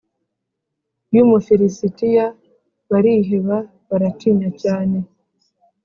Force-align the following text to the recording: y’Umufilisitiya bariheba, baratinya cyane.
y’Umufilisitiya 1.13 2.25
bariheba, 2.89 3.57
baratinya 3.89 4.49
cyane. 4.61 4.97